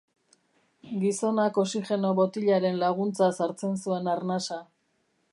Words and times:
Gizonak 1.01 1.59
oxigeno 1.63 2.13
botilaren 2.19 2.79
laguntzaz 2.85 3.31
hartzen 3.47 3.77
zuen 3.83 4.09
arnasa. 4.15 4.57